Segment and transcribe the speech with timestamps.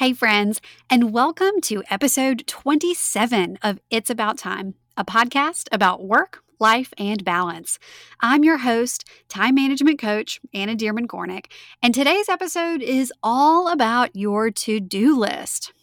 [0.00, 6.42] Hey, friends, and welcome to episode 27 of It's About Time, a podcast about work,
[6.58, 7.78] life, and balance.
[8.18, 11.52] I'm your host, time management coach, Anna Dearmon Kornick,
[11.82, 15.74] and today's episode is all about your to do list.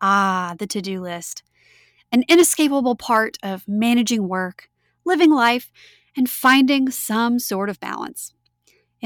[0.00, 1.42] Ah, the to do list.
[2.12, 4.68] An inescapable part of managing work,
[5.04, 5.72] living life,
[6.16, 8.32] and finding some sort of balance.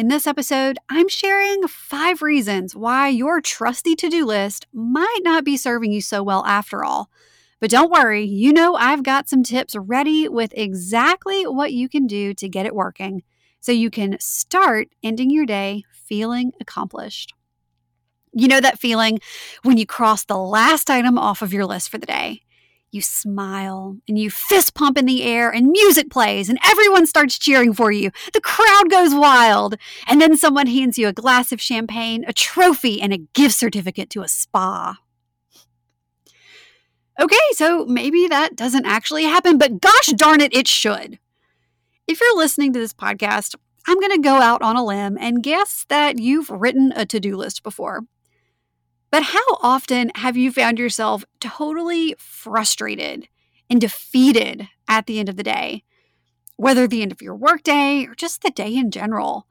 [0.01, 5.45] In this episode, I'm sharing five reasons why your trusty to do list might not
[5.45, 7.11] be serving you so well after all.
[7.61, 12.07] But don't worry, you know I've got some tips ready with exactly what you can
[12.07, 13.25] do to get it working
[13.61, 17.35] so you can start ending your day feeling accomplished.
[18.33, 19.21] You know that feeling
[19.65, 22.41] when you cross the last item off of your list for the day
[22.93, 27.39] you smile and you fist pump in the air, and music plays, and everyone starts
[27.39, 28.11] cheering for you.
[28.33, 29.77] The crowd goes wild.
[30.07, 34.11] And then someone hands you a glass of champagne, a trophy, and a gift certificate
[34.11, 34.99] to a spa.
[37.21, 41.19] Okay, so maybe that doesn't actually happen, but gosh darn it, it should.
[42.07, 43.55] If you're listening to this podcast,
[43.87, 47.21] I'm going to go out on a limb and guess that you've written a to
[47.21, 48.03] do list before.
[49.11, 53.29] But how often have you found yourself totally frustrated
[53.69, 55.85] and defeated at the end of the day?
[56.57, 59.47] Whether the end of your workday or just the day in general,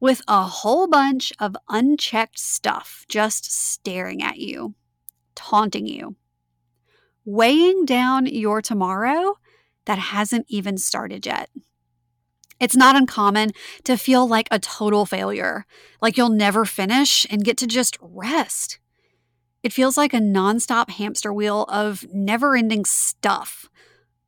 [0.00, 4.74] with a whole bunch of unchecked stuff just staring at you,
[5.36, 6.16] taunting you,
[7.24, 9.38] weighing down your tomorrow
[9.84, 11.50] that hasn't even started yet.
[12.58, 13.50] It's not uncommon
[13.84, 15.66] to feel like a total failure,
[16.00, 18.78] like you'll never finish and get to just rest.
[19.62, 23.68] It feels like a nonstop hamster wheel of never ending stuff,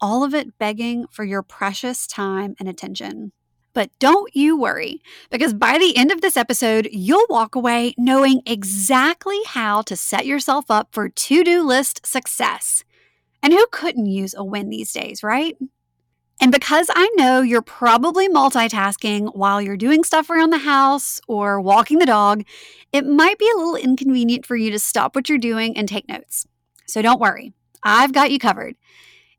[0.01, 3.33] all of it begging for your precious time and attention.
[3.73, 8.41] But don't you worry, because by the end of this episode, you'll walk away knowing
[8.47, 12.85] exactly how to set yourself up for to do list success.
[13.43, 15.57] And who couldn't use a win these days, right?
[16.45, 21.59] And because I know you're probably multitasking while you're doing stuff around the house or
[21.59, 22.45] walking the dog,
[22.93, 26.07] it might be a little inconvenient for you to stop what you're doing and take
[26.07, 26.47] notes.
[26.85, 28.77] So don't worry, I've got you covered.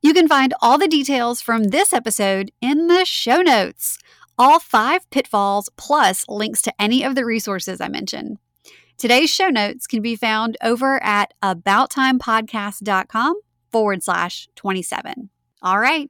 [0.02, 4.00] You can find all the details from this episode in the show notes,
[4.36, 8.40] all five pitfalls, plus links to any of the resources I mentioned.
[8.98, 13.36] Today's show notes can be found over at abouttimepodcast.com
[13.72, 15.30] forward slash 27.
[15.62, 16.10] All right.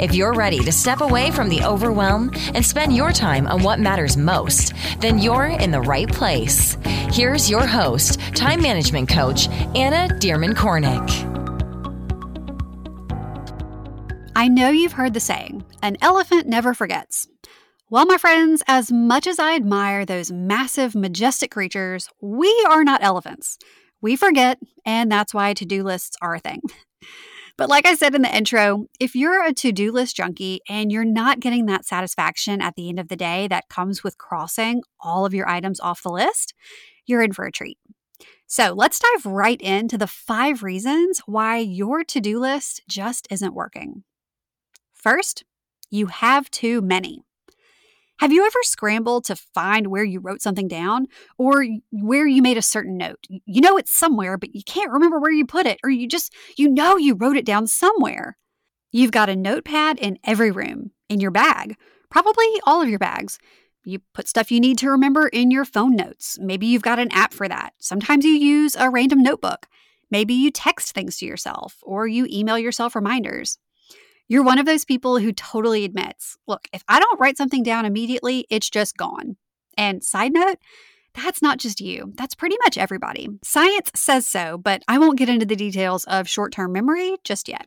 [0.00, 3.80] If you're ready to step away from the overwhelm and spend your time on what
[3.80, 6.76] matters most, then you're in the right place.
[7.10, 11.32] Here's your host, time management coach, Anna Dearmon Kornick.
[14.34, 17.28] I know you've heard the saying, an elephant never forgets.
[17.90, 23.02] Well, my friends, as much as I admire those massive, majestic creatures, we are not
[23.02, 23.58] elephants.
[24.00, 26.62] We forget, and that's why to do lists are a thing.
[27.56, 30.90] But like I said in the intro, if you're a to do list junkie and
[30.90, 34.82] you're not getting that satisfaction at the end of the day that comes with crossing
[35.00, 36.54] all of your items off the list,
[37.06, 37.78] you're in for a treat.
[38.46, 43.54] So let's dive right into the five reasons why your to do list just isn't
[43.54, 44.04] working.
[44.92, 45.44] First,
[45.90, 47.22] you have too many.
[48.18, 51.06] Have you ever scrambled to find where you wrote something down
[51.38, 53.26] or where you made a certain note?
[53.28, 56.32] You know it's somewhere, but you can't remember where you put it, or you just,
[56.56, 58.36] you know, you wrote it down somewhere.
[58.92, 61.76] You've got a notepad in every room, in your bag,
[62.10, 63.38] probably all of your bags.
[63.84, 66.38] You put stuff you need to remember in your phone notes.
[66.40, 67.72] Maybe you've got an app for that.
[67.78, 69.66] Sometimes you use a random notebook.
[70.10, 73.58] Maybe you text things to yourself or you email yourself reminders.
[74.32, 77.84] You're one of those people who totally admits, look, if I don't write something down
[77.84, 79.36] immediately, it's just gone.
[79.76, 80.56] And side note,
[81.12, 83.28] that's not just you, that's pretty much everybody.
[83.44, 87.46] Science says so, but I won't get into the details of short term memory just
[87.46, 87.66] yet.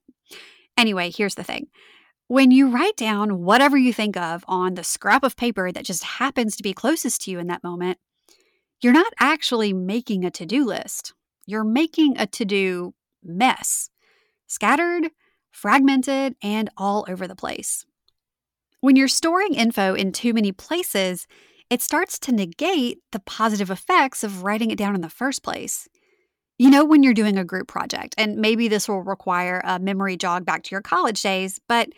[0.75, 1.67] Anyway, here's the thing.
[2.29, 6.03] When you write down whatever you think of on the scrap of paper that just
[6.03, 7.99] happens to be closest to you in that moment,
[8.81, 11.13] you're not actually making a to do list.
[11.45, 13.91] You're making a to do mess.
[14.47, 15.11] Scattered,
[15.55, 17.85] fragmented, and all over the place.
[18.81, 21.25] When you're storing info in too many places,
[21.69, 25.87] it starts to negate the positive effects of writing it down in the first place.
[26.57, 30.17] You know, when you're doing a group project, and maybe this will require a memory
[30.17, 31.89] jog back to your college days, but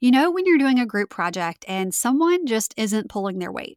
[0.00, 3.76] you know, when you're doing a group project and someone just isn't pulling their weight.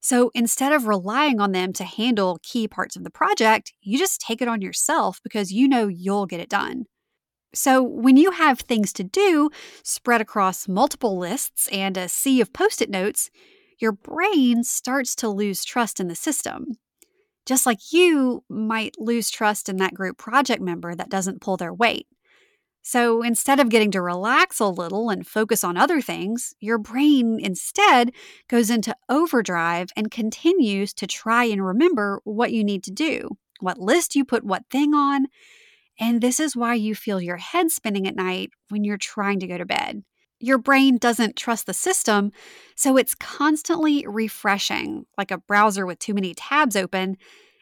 [0.00, 4.20] So instead of relying on them to handle key parts of the project, you just
[4.20, 6.86] take it on yourself because you know you'll get it done.
[7.54, 9.50] So, when you have things to do
[9.82, 13.30] spread across multiple lists and a sea of post it notes,
[13.78, 16.78] your brain starts to lose trust in the system.
[17.44, 21.74] Just like you might lose trust in that group project member that doesn't pull their
[21.74, 22.06] weight.
[22.82, 27.38] So instead of getting to relax a little and focus on other things, your brain
[27.40, 28.12] instead
[28.48, 33.78] goes into overdrive and continues to try and remember what you need to do, what
[33.78, 35.26] list you put what thing on.
[36.02, 39.46] And this is why you feel your head spinning at night when you're trying to
[39.46, 40.02] go to bed.
[40.40, 42.32] Your brain doesn't trust the system,
[42.74, 47.18] so it's constantly refreshing, like a browser with too many tabs open,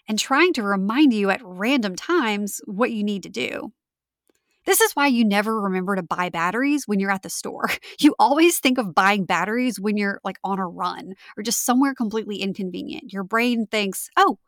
[0.09, 3.75] and trying to remind you at random times what you need to do.
[4.65, 7.69] This is why you never remember to buy batteries when you're at the store.
[8.01, 11.93] You always think of buying batteries when you're like on a run or just somewhere
[11.93, 13.13] completely inconvenient.
[13.13, 14.39] Your brain thinks, oh,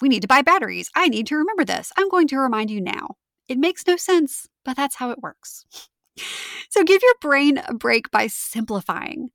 [0.00, 0.88] we need to buy batteries.
[0.94, 1.90] I need to remember this.
[1.96, 3.16] I'm going to remind you now.
[3.50, 5.66] It makes no sense, but that's how it works.
[6.68, 9.30] So give your brain a break by simplifying.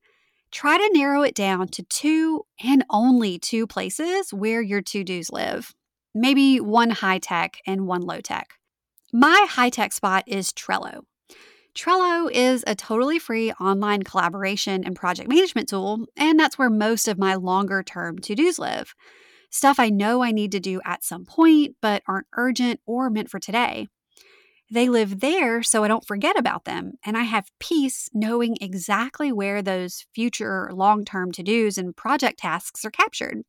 [0.51, 5.29] Try to narrow it down to two and only two places where your to dos
[5.31, 5.73] live.
[6.13, 8.53] Maybe one high tech and one low tech.
[9.11, 11.01] My high tech spot is Trello.
[11.75, 17.09] Trello is a totally free online collaboration and project management tool, and that's where most
[17.09, 18.93] of my longer term to dos live.
[19.49, 23.29] Stuff I know I need to do at some point, but aren't urgent or meant
[23.29, 23.89] for today.
[24.69, 29.31] They live there so I don't forget about them, and I have peace knowing exactly
[29.31, 33.43] where those future long term to dos and project tasks are captured.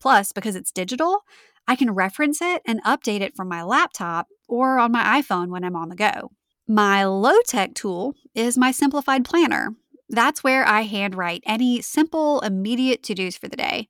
[0.00, 1.20] Plus, because it's digital,
[1.66, 5.64] I can reference it and update it from my laptop or on my iPhone when
[5.64, 6.30] I'm on the go.
[6.68, 9.74] My low tech tool is my simplified planner.
[10.10, 13.88] That's where I handwrite any simple, immediate to dos for the day.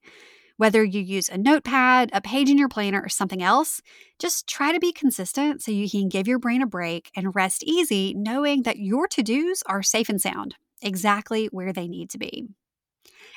[0.57, 3.83] Whether you use a notepad, a page in your planner, or something else,
[4.21, 7.65] just try to be consistent so you can give your brain a break and rest
[7.65, 12.19] easy knowing that your to dos are safe and sound, exactly where they need to
[12.19, 12.47] be.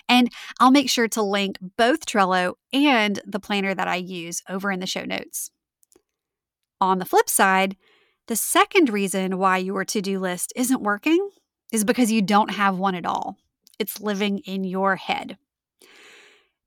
[0.08, 0.30] And
[0.60, 4.80] I'll make sure to link both Trello and the planner that I use over in
[4.80, 5.52] the show notes.
[6.80, 7.76] On the flip side,
[8.28, 11.30] the second reason why your to do list isn't working
[11.72, 13.38] is because you don't have one at all.
[13.80, 15.38] It's living in your head.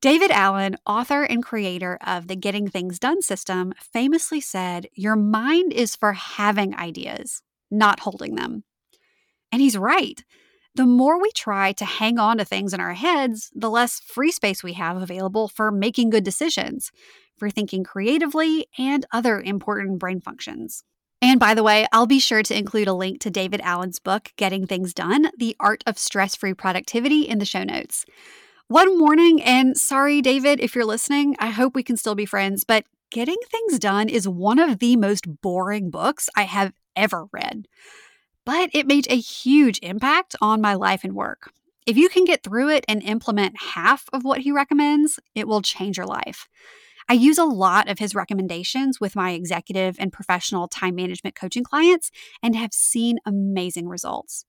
[0.01, 5.75] David Allen, author and creator of the Getting Things Done system, famously said, Your mind
[5.75, 8.65] is for having ideas, not holding them.
[9.53, 10.25] And he's right.
[10.75, 14.31] The more we try to hang on to things in our heads, the less free
[14.33, 16.91] space we have available for making good decisions,
[17.37, 20.83] for thinking creatively, and other important brain functions.
[21.21, 24.33] And by the way, I'll be sure to include a link to David Allen's book,
[24.37, 28.07] Getting Things Done The Art of Stress Free Productivity, in the show notes.
[28.71, 32.63] One warning, and sorry, David, if you're listening, I hope we can still be friends,
[32.63, 37.67] but Getting Things Done is one of the most boring books I have ever read.
[38.47, 41.51] But it made a huge impact on my life and work.
[41.85, 45.63] If you can get through it and implement half of what he recommends, it will
[45.63, 46.49] change your life.
[47.09, 51.65] I use a lot of his recommendations with my executive and professional time management coaching
[51.65, 54.45] clients and have seen amazing results.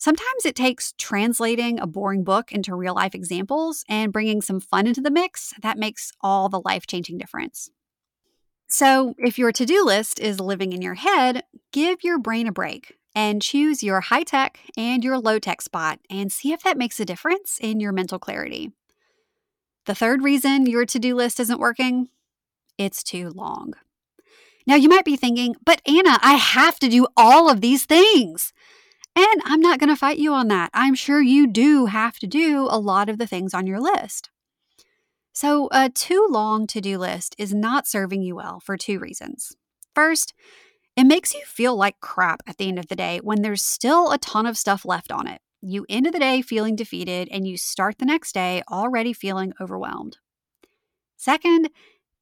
[0.00, 4.86] Sometimes it takes translating a boring book into real life examples and bringing some fun
[4.86, 7.70] into the mix that makes all the life changing difference.
[8.66, 12.52] So, if your to do list is living in your head, give your brain a
[12.52, 16.78] break and choose your high tech and your low tech spot and see if that
[16.78, 18.72] makes a difference in your mental clarity.
[19.84, 22.08] The third reason your to do list isn't working
[22.78, 23.74] it's too long.
[24.66, 28.54] Now, you might be thinking, but Anna, I have to do all of these things.
[29.16, 30.70] And I'm not going to fight you on that.
[30.72, 34.30] I'm sure you do have to do a lot of the things on your list.
[35.32, 39.56] So, a too long to do list is not serving you well for two reasons.
[39.94, 40.34] First,
[40.96, 44.10] it makes you feel like crap at the end of the day when there's still
[44.10, 45.40] a ton of stuff left on it.
[45.62, 50.18] You end the day feeling defeated and you start the next day already feeling overwhelmed.
[51.16, 51.70] Second,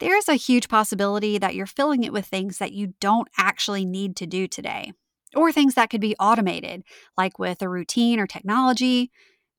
[0.00, 4.16] there's a huge possibility that you're filling it with things that you don't actually need
[4.16, 4.92] to do today
[5.34, 6.82] or things that could be automated,
[7.16, 9.10] like with a routine or technology,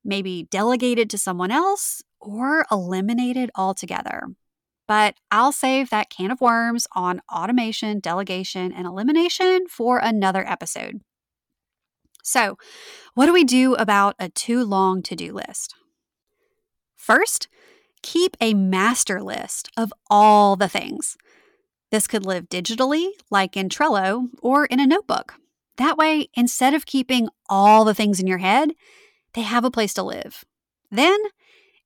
[0.04, 4.28] maybe delegated to someone else, or eliminated altogether.
[4.86, 11.00] But I'll save that can of worms on automation, delegation, and elimination for another episode.
[12.22, 12.58] So,
[13.14, 15.74] what do we do about a too long to do list?
[16.96, 17.48] First,
[18.02, 21.16] keep a master list of all the things.
[21.90, 25.39] This could live digitally, like in Trello or in a notebook.
[25.80, 28.72] That way, instead of keeping all the things in your head,
[29.32, 30.44] they have a place to live.
[30.90, 31.18] Then,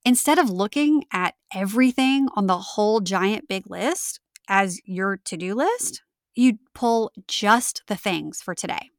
[0.04, 5.54] instead of looking at everything on the whole giant big list as your to do
[5.54, 6.02] list,
[6.34, 8.90] you pull just the things for today.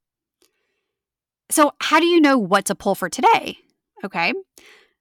[1.51, 3.57] So, how do you know what to pull for today?
[4.05, 4.31] Okay.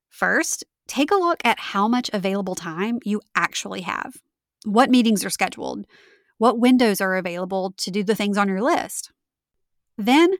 [0.09, 4.17] First, take a look at how much available time you actually have.
[4.65, 5.85] What meetings are scheduled?
[6.37, 9.13] What windows are available to do the things on your list?
[9.97, 10.35] Then,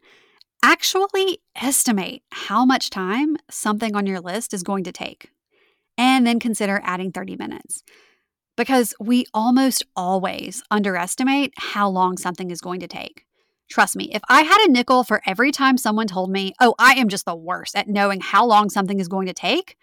[0.65, 5.29] actually estimate how much time something on your list is going to take.
[5.95, 7.83] And then consider adding 30 minutes.
[8.57, 13.25] Because we almost always underestimate how long something is going to take.
[13.69, 16.93] Trust me, if I had a nickel for every time someone told me, oh, I
[16.93, 19.77] am just the worst at knowing how long something is going to take,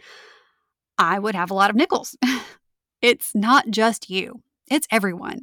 [0.98, 2.16] I would have a lot of nickels.
[3.02, 5.42] it's not just you, it's everyone.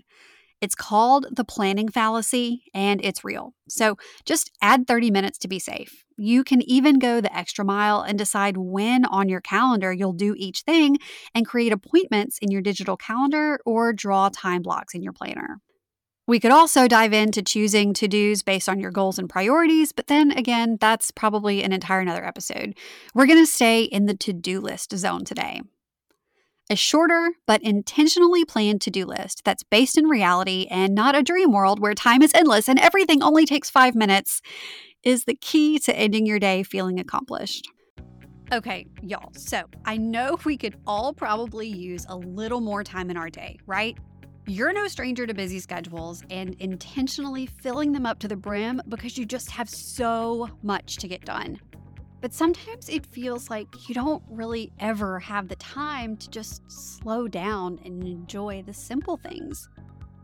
[0.61, 3.53] It's called the planning fallacy and it's real.
[3.69, 6.03] So just add 30 minutes to be safe.
[6.17, 10.35] You can even go the extra mile and decide when on your calendar you'll do
[10.37, 10.97] each thing
[11.33, 15.61] and create appointments in your digital calendar or draw time blocks in your planner.
[16.27, 20.05] We could also dive into choosing to dos based on your goals and priorities, but
[20.05, 22.77] then again, that's probably an entire another episode.
[23.15, 25.61] We're going to stay in the to do list zone today.
[26.71, 31.23] A shorter but intentionally planned to do list that's based in reality and not a
[31.23, 34.39] dream world where time is endless and everything only takes five minutes
[35.01, 37.67] is the key to ending your day feeling accomplished.
[38.53, 43.17] Okay, y'all, so I know we could all probably use a little more time in
[43.17, 43.97] our day, right?
[44.45, 49.17] You're no stranger to busy schedules and intentionally filling them up to the brim because
[49.17, 51.59] you just have so much to get done.
[52.21, 57.27] But sometimes it feels like you don't really ever have the time to just slow
[57.27, 59.69] down and enjoy the simple things.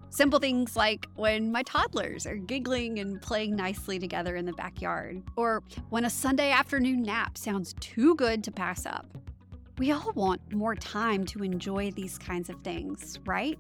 [0.10, 5.22] Simple things like when my toddlers are giggling and playing nicely together in the backyard,
[5.36, 9.06] or when a Sunday afternoon nap sounds too good to pass up.
[9.78, 13.60] We all want more time to enjoy these kinds of things, right?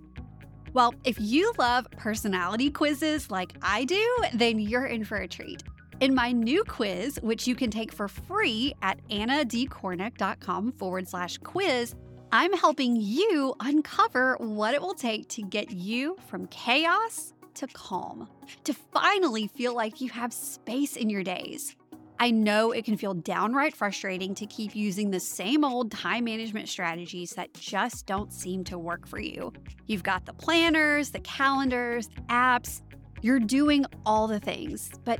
[0.72, 5.64] Well, if you love personality quizzes like I do, then you're in for a treat.
[6.02, 11.96] In my new quiz, which you can take for free at annadcornick.com forward slash quiz,
[12.34, 18.28] I'm helping you uncover what it will take to get you from chaos to calm,
[18.66, 21.78] to finally feel like you have space in your days.
[22.20, 26.68] I know it can feel downright frustrating to keep using the same old time management
[26.68, 29.54] strategies that just don't seem to work for you.
[29.88, 32.82] You've got the planners, the calendars, the apps,
[33.22, 35.20] you're doing all the things, but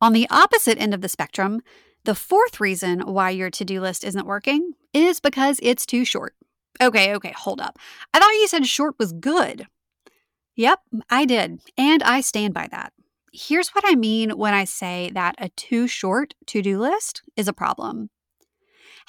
[0.00, 1.62] On the opposite end of the spectrum,
[2.04, 6.34] the fourth reason why your to do list isn't working is because it's too short.
[6.80, 7.78] Okay, okay, hold up.
[8.12, 9.66] I thought you said short was good.
[10.54, 11.60] Yep, I did.
[11.76, 12.92] And I stand by that.
[13.32, 17.48] Here's what I mean when I say that a too short to do list is
[17.48, 18.10] a problem.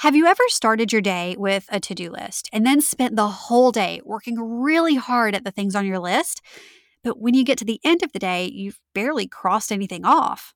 [0.02, 3.28] Have you ever started your day with a to do list and then spent the
[3.28, 6.42] whole day working really hard at the things on your list?
[7.04, 10.54] But when you get to the end of the day, you've barely crossed anything off.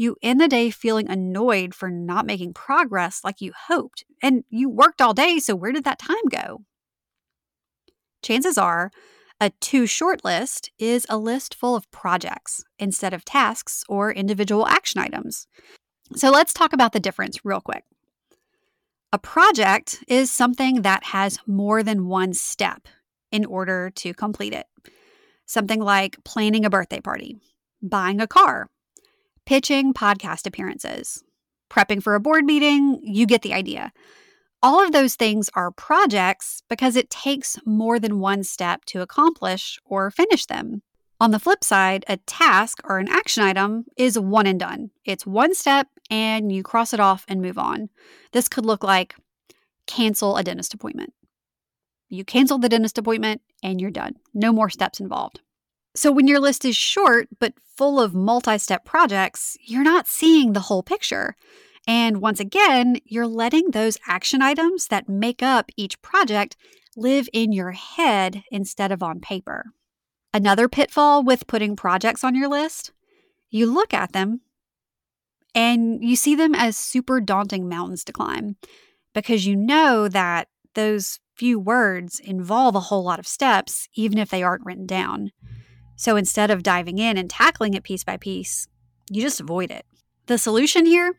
[0.00, 4.70] You end the day feeling annoyed for not making progress like you hoped, and you
[4.70, 6.62] worked all day, so where did that time go?
[8.22, 8.92] Chances are,
[9.40, 14.68] a too short list is a list full of projects instead of tasks or individual
[14.68, 15.48] action items.
[16.14, 17.82] So let's talk about the difference real quick.
[19.12, 22.86] A project is something that has more than one step
[23.32, 24.66] in order to complete it.
[25.44, 27.36] Something like planning a birthday party,
[27.82, 28.70] buying a car,
[29.48, 31.24] pitching podcast appearances,
[31.70, 33.90] prepping for a board meeting, you get the idea.
[34.62, 39.78] All of those things are projects because it takes more than one step to accomplish
[39.86, 40.82] or finish them.
[41.18, 44.90] On the flip side, a task or an action item is one and done.
[45.06, 47.88] It's one step and you cross it off and move on.
[48.32, 49.14] This could look like
[49.86, 51.14] cancel a dentist appointment.
[52.10, 54.16] You cancel the dentist appointment and you're done.
[54.34, 55.40] No more steps involved.
[55.94, 60.52] So, when your list is short but full of multi step projects, you're not seeing
[60.52, 61.34] the whole picture.
[61.86, 66.56] And once again, you're letting those action items that make up each project
[66.96, 69.66] live in your head instead of on paper.
[70.34, 72.92] Another pitfall with putting projects on your list
[73.50, 74.40] you look at them
[75.54, 78.56] and you see them as super daunting mountains to climb
[79.14, 84.30] because you know that those few words involve a whole lot of steps, even if
[84.30, 85.32] they aren't written down.
[85.98, 88.68] So instead of diving in and tackling it piece by piece,
[89.10, 89.84] you just avoid it.
[90.26, 91.18] The solution here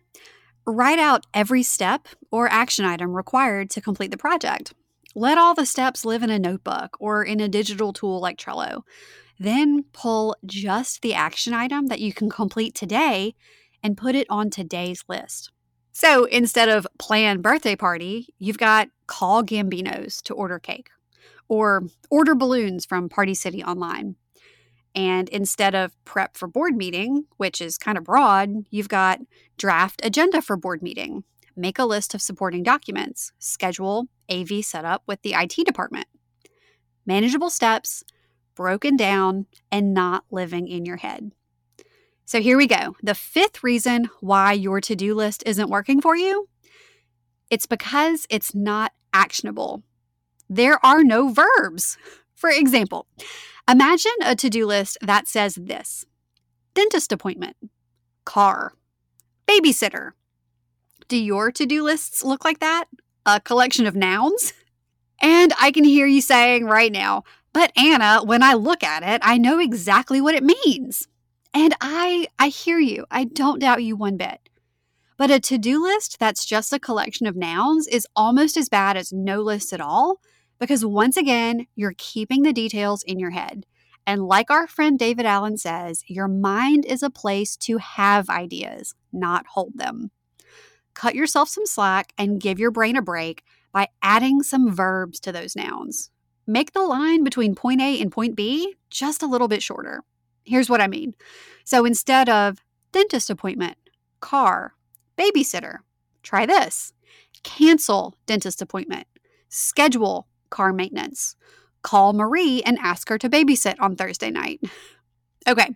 [0.66, 4.74] write out every step or action item required to complete the project.
[5.16, 8.84] Let all the steps live in a notebook or in a digital tool like Trello.
[9.38, 13.36] Then pull just the action item that you can complete today
[13.84, 15.52] and put it on today's list.
[15.92, 20.90] So instead of plan birthday party, you've got call Gambinos to order cake
[21.50, 24.16] or order balloons from Party City online.
[24.96, 29.20] And instead of prep for board meeting, which is kind of broad, you've got
[29.58, 31.24] draft agenda for board meeting,
[31.56, 36.08] make a list of supporting documents, schedule AV setup with the IT department.
[37.06, 38.04] Manageable steps,
[38.56, 41.32] broken down, and not living in your head.
[42.26, 42.96] So here we go.
[43.02, 46.48] The fifth reason why your to do list isn't working for you
[47.50, 49.84] it's because it's not actionable.
[50.50, 51.98] There are no verbs.
[52.36, 53.08] For example,
[53.70, 56.06] imagine a to do list that says this
[56.74, 57.58] dentist appointment,
[58.26, 58.74] car,
[59.48, 60.12] babysitter.
[61.08, 62.86] Do your to do lists look like that?
[63.26, 64.54] A collection of nouns?
[65.22, 69.22] And I can hear you saying right now, but Anna, when I look at it,
[69.24, 71.08] I know exactly what it means.
[71.54, 73.06] And I I hear you.
[73.10, 74.40] I don't doubt you one bit.
[75.18, 79.12] But a to-do list that's just a collection of nouns is almost as bad as
[79.12, 80.22] no list at all
[80.60, 83.66] because once again, you're keeping the details in your head.
[84.06, 88.96] And like our friend David Allen says, your mind is a place to have ideas,
[89.14, 90.12] not hold them.
[90.94, 95.32] Cut yourself some slack and give your brain a break by adding some verbs to
[95.32, 96.10] those nouns.
[96.48, 100.04] Make the line between point A and point B just a little bit shorter.
[100.44, 101.14] Here's what I mean.
[101.64, 102.58] So instead of
[102.92, 103.78] dentist appointment,
[104.20, 104.74] car,
[105.16, 105.78] babysitter,
[106.24, 106.94] try this.
[107.44, 109.06] Cancel dentist appointment,
[109.48, 111.36] schedule car maintenance.
[111.82, 114.62] Call Marie and ask her to babysit on Thursday night.
[115.48, 115.70] Okay,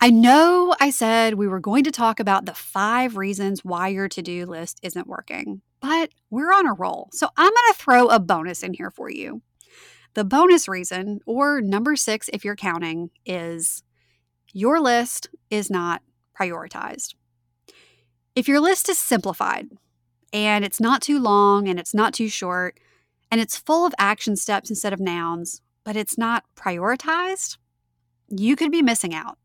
[0.00, 4.08] I know I said we were going to talk about the five reasons why your
[4.08, 7.08] to do list isn't working, but we're on a roll.
[7.12, 9.42] So I'm going to throw a bonus in here for you.
[10.14, 13.82] The bonus reason, or number six if you're counting, is
[14.52, 16.02] your list is not
[16.38, 17.14] prioritized.
[18.34, 19.68] If your list is simplified
[20.32, 22.78] and it's not too long and it's not too short,
[23.30, 27.56] and it's full of action steps instead of nouns, but it's not prioritized,
[28.28, 29.38] you could be missing out.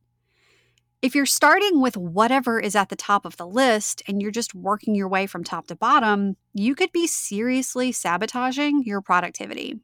[1.01, 4.55] If you're starting with whatever is at the top of the list and you're just
[4.55, 9.81] working your way from top to bottom, you could be seriously sabotaging your productivity.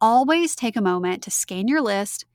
[0.00, 2.26] Always take a moment to scan your list,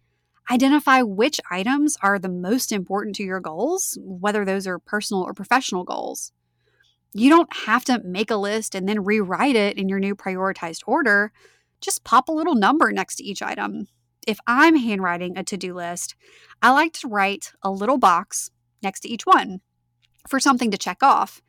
[0.50, 5.34] identify which items are the most important to your goals, whether those are personal or
[5.34, 6.32] professional goals.
[7.14, 10.82] You don't have to make a list and then rewrite it in your new prioritized
[10.86, 11.32] order.
[11.82, 13.88] Just pop a little number next to each item.
[14.28, 16.16] If I'm handwriting a to do list,
[16.62, 18.52] I like to write a little box
[18.84, 19.62] next to each one
[20.28, 21.42] for something to check off.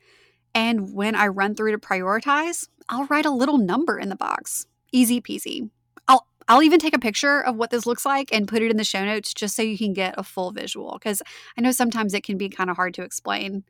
[0.55, 4.65] And when I run through to prioritize, I'll write a little number in the box.
[4.91, 5.69] Easy peasy.
[6.07, 8.77] I'll I'll even take a picture of what this looks like and put it in
[8.77, 11.21] the show notes just so you can get a full visual because
[11.57, 13.63] I know sometimes it can be kind of hard to explain.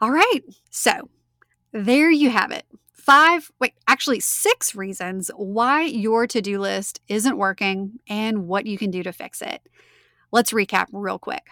[0.00, 0.40] All right.
[0.70, 1.08] So
[1.72, 2.64] there you have it.
[2.92, 8.76] Five, wait, actually six reasons why your to do list isn't working and what you
[8.76, 9.66] can do to fix it.
[10.30, 11.46] Let's recap real quick.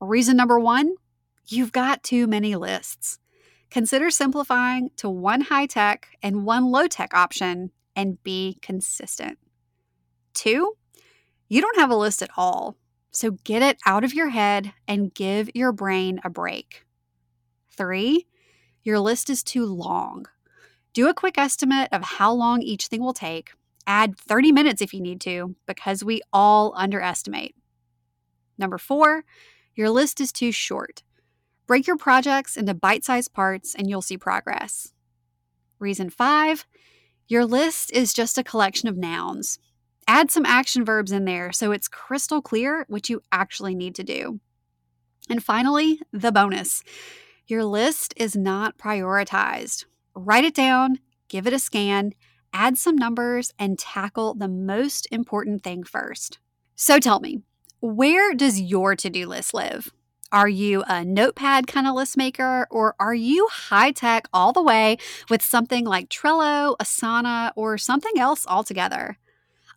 [0.00, 0.94] Reason number one
[1.46, 3.18] you've got too many lists.
[3.70, 9.38] Consider simplifying to one high tech and one low tech option and be consistent.
[10.32, 10.74] Two,
[11.48, 12.76] you don't have a list at all.
[13.10, 16.83] So get it out of your head and give your brain a break.
[17.76, 18.26] Three,
[18.82, 20.26] your list is too long.
[20.92, 23.52] Do a quick estimate of how long each thing will take.
[23.86, 27.54] Add 30 minutes if you need to, because we all underestimate.
[28.56, 29.24] Number four,
[29.74, 31.02] your list is too short.
[31.66, 34.92] Break your projects into bite sized parts and you'll see progress.
[35.78, 36.66] Reason five,
[37.26, 39.58] your list is just a collection of nouns.
[40.06, 44.04] Add some action verbs in there so it's crystal clear what you actually need to
[44.04, 44.40] do.
[45.30, 46.82] And finally, the bonus
[47.46, 49.84] your list is not prioritized.
[50.14, 52.12] Write it down, give it a scan,
[52.52, 56.38] add some numbers, and tackle the most important thing first.
[56.74, 57.42] So tell me,
[57.80, 59.92] where does your to do list live?
[60.32, 64.62] Are you a notepad kind of list maker, or are you high tech all the
[64.62, 64.96] way
[65.28, 69.18] with something like Trello, Asana, or something else altogether?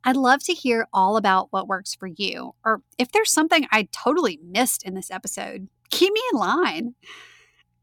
[0.03, 3.89] I'd love to hear all about what works for you, or if there's something I
[3.91, 6.95] totally missed in this episode, keep me in line.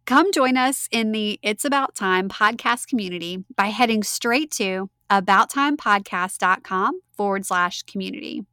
[0.07, 7.01] Come join us in the It's About Time podcast community by heading straight to abouttimepodcast.com
[7.17, 8.45] forward slash community.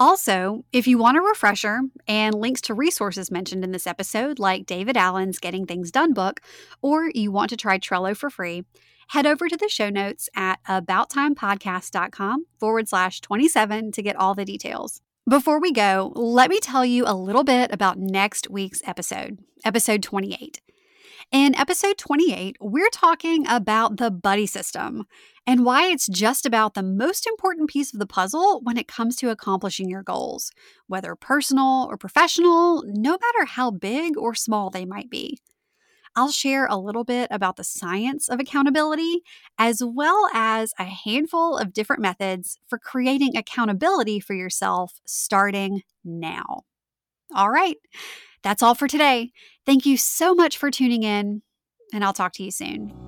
[0.00, 4.66] Also, if you want a refresher and links to resources mentioned in this episode, like
[4.66, 6.40] David Allen's Getting Things Done book,
[6.82, 8.64] or you want to try Trello for free,
[9.08, 14.44] head over to the show notes at abouttimepodcast.com forward slash 27 to get all the
[14.44, 15.00] details.
[15.30, 20.02] Before we go, let me tell you a little bit about next week's episode, episode
[20.02, 20.60] 28.
[21.30, 25.04] In episode 28, we're talking about the buddy system
[25.46, 29.14] and why it's just about the most important piece of the puzzle when it comes
[29.16, 30.50] to accomplishing your goals,
[30.86, 35.38] whether personal or professional, no matter how big or small they might be.
[36.16, 39.20] I'll share a little bit about the science of accountability,
[39.58, 46.62] as well as a handful of different methods for creating accountability for yourself starting now.
[47.34, 47.76] All right,
[48.48, 49.30] that's all for today.
[49.66, 51.42] Thank you so much for tuning in,
[51.92, 53.07] and I'll talk to you soon.